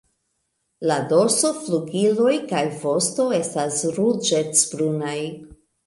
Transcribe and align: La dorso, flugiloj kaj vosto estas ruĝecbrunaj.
La 0.91 0.97
dorso, 1.11 1.51
flugiloj 1.59 2.35
kaj 2.55 2.65
vosto 2.87 3.29
estas 3.43 3.87
ruĝecbrunaj. 4.01 5.19